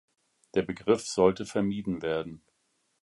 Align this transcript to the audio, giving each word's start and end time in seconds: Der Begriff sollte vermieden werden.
Der 0.55 0.63
Begriff 0.63 1.05
sollte 1.07 1.45
vermieden 1.45 2.01
werden. 2.01 2.41